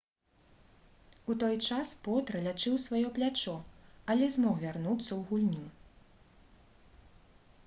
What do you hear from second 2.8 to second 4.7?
сваё плячо але змог